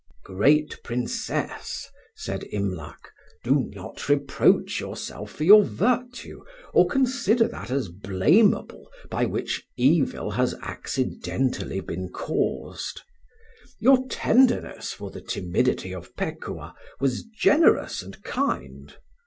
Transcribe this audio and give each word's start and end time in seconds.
"Great 0.23 0.79
Princess," 0.83 1.87
said 2.15 2.43
Imlac, 2.51 3.11
"do 3.43 3.69
not 3.75 4.09
reproach 4.09 4.79
yourself 4.79 5.29
for 5.33 5.43
your 5.43 5.63
virtue, 5.63 6.41
or 6.73 6.87
consider 6.87 7.47
that 7.47 7.69
as 7.69 7.87
blameable 7.89 8.89
by 9.11 9.25
which 9.25 9.63
evil 9.77 10.31
has 10.31 10.55
accidentally 10.63 11.81
been 11.81 12.09
caused. 12.09 13.01
Your 13.77 14.07
tenderness 14.07 14.91
for 14.91 15.11
the 15.11 15.21
timidity 15.21 15.93
of 15.93 16.15
Pekuah 16.15 16.73
was 16.99 17.21
generous 17.37 18.01
and 18.01 18.23
kind. 18.23 18.97